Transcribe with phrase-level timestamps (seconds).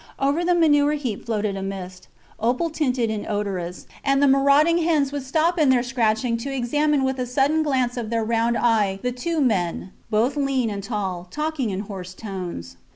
[0.17, 2.07] Over the manure heap floated a mist,
[2.39, 7.03] opal tinted and odorous, and the marauding hens would stop in their scratching to examine
[7.03, 11.27] with a sudden glance of their round eye the two men, both lean and tall,
[11.29, 12.77] talking in hoarse tones.